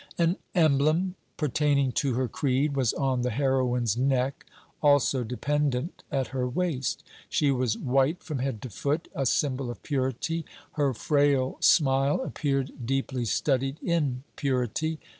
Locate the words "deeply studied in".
12.83-14.23